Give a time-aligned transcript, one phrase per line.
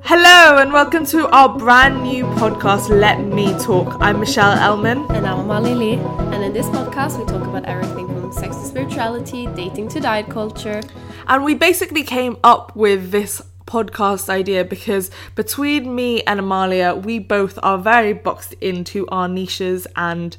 [0.00, 3.96] Hello and welcome to our brand new podcast, Let Me Talk.
[4.00, 5.04] I'm Michelle Elman.
[5.10, 5.94] And I'm Amalie Lee.
[5.94, 10.30] And in this podcast, we talk about everything from sex to spirituality, dating to diet
[10.30, 10.80] culture.
[11.26, 17.18] And we basically came up with this podcast idea because between me and Amalie, we
[17.18, 20.36] both are very boxed into our niches and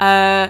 [0.00, 0.48] uh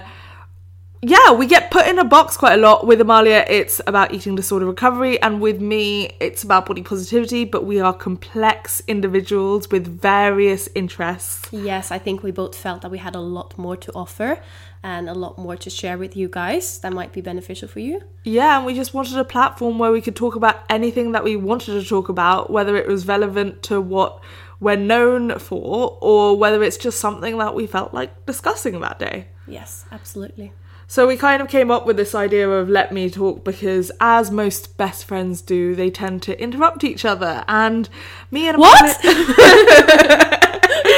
[1.01, 2.87] yeah, we get put in a box quite a lot.
[2.87, 7.45] With Amalie, it's about eating disorder recovery, and with me, it's about body positivity.
[7.45, 11.47] But we are complex individuals with various interests.
[11.51, 14.41] Yes, I think we both felt that we had a lot more to offer
[14.83, 18.01] and a lot more to share with you guys that might be beneficial for you.
[18.23, 21.35] Yeah, and we just wanted a platform where we could talk about anything that we
[21.35, 24.21] wanted to talk about, whether it was relevant to what
[24.59, 29.27] we're known for or whether it's just something that we felt like discussing that day.
[29.47, 30.53] Yes, absolutely.
[30.89, 34.31] So we kind of came up with this idea of let me talk because, as
[34.31, 37.43] most best friends do, they tend to interrupt each other.
[37.47, 37.89] And
[38.31, 39.05] me and Amalie- What?
[39.05, 40.37] Amalie,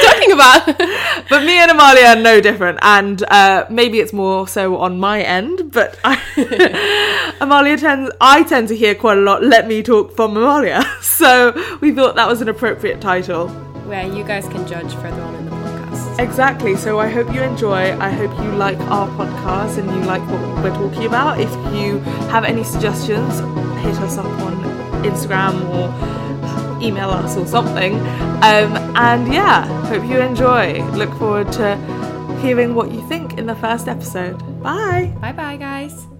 [0.02, 0.66] Talking about
[1.28, 2.78] but me and Amalie are no different.
[2.82, 8.68] And uh, maybe it's more so on my end, but I, Amalie tends, I tend
[8.68, 9.42] to hear quite a lot.
[9.42, 10.80] Let me talk from Amalie.
[11.00, 13.48] So we thought that was an appropriate title.
[13.88, 15.69] where you guys can judge further on in the podcast.
[16.20, 16.76] Exactly.
[16.76, 17.98] So I hope you enjoy.
[17.98, 21.40] I hope you like our podcast and you like what we're talking about.
[21.40, 21.98] If you
[22.30, 23.38] have any suggestions,
[23.82, 24.54] hit us up on
[25.02, 27.94] Instagram or email us or something.
[28.42, 30.82] Um, and yeah, hope you enjoy.
[30.92, 31.76] Look forward to
[32.42, 34.38] hearing what you think in the first episode.
[34.62, 35.14] Bye.
[35.20, 36.19] Bye bye, guys.